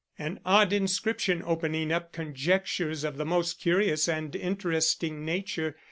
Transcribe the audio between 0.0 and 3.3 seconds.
An odd inscription opening up conjectures of the